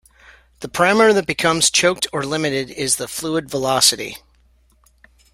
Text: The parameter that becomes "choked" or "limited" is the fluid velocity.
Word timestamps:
The 0.61 0.67
parameter 0.67 1.13
that 1.13 1.27
becomes 1.27 1.69
"choked" 1.69 2.07
or 2.11 2.23
"limited" 2.25 2.71
is 2.71 2.95
the 2.95 3.07
fluid 3.07 3.51
velocity. 3.51 4.17